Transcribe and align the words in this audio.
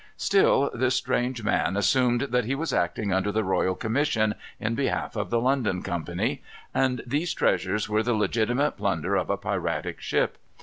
Still 0.17 0.71
this 0.73 0.95
strange 0.95 1.43
man 1.43 1.77
assumed 1.77 2.21
that 2.21 2.45
he 2.45 2.55
was 2.55 2.73
acting 2.73 3.13
under 3.13 3.31
the 3.31 3.43
royal 3.43 3.75
commission, 3.75 4.33
in 4.59 4.73
behalf 4.73 5.15
of 5.15 5.29
the 5.29 5.39
London 5.39 5.83
company; 5.83 6.41
and 6.73 7.03
these 7.05 7.35
treasures 7.35 7.87
were 7.87 8.01
the 8.01 8.15
legitimate 8.15 8.77
plunder 8.77 9.15
of 9.15 9.29
a 9.29 9.37
piratic 9.37 10.01
ship. 10.01 10.39